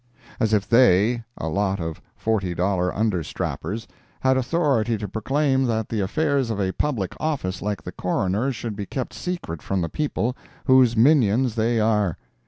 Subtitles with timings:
[0.39, 6.59] As if they—a lot of forty dollar understrappers—had authority to proclaim that the affairs of
[6.59, 10.35] a public office like the Coroner's should be kept secret from the people,
[10.65, 12.17] whose minions they are!